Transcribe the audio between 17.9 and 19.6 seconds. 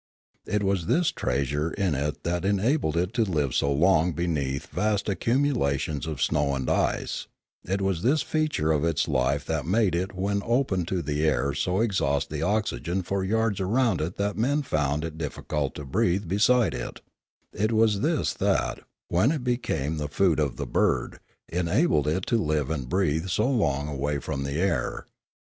this that, when it